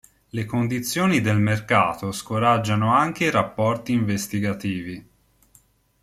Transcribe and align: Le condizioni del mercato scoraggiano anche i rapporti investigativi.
Le 0.29 0.45
condizioni 0.45 1.21
del 1.21 1.37
mercato 1.37 2.11
scoraggiano 2.11 2.91
anche 2.91 3.25
i 3.25 3.29
rapporti 3.29 3.91
investigativi. 3.91 5.07